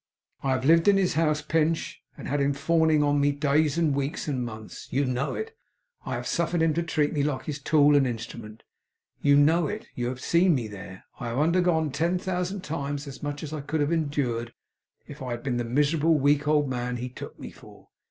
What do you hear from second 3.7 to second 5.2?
and weeks and months. You